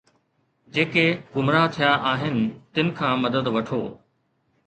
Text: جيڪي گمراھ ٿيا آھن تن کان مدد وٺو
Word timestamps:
جيڪي 0.73 1.03
گمراھ 1.35 1.65
ٿيا 1.75 1.89
آھن 2.11 2.35
تن 2.73 2.87
کان 2.97 3.13
مدد 3.23 3.45
وٺو 3.55 3.81